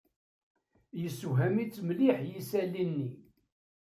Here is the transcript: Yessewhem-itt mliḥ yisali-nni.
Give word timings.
Yessewhem-itt 1.01 1.77
mliḥ 1.87 2.17
yisali-nni. 2.29 3.09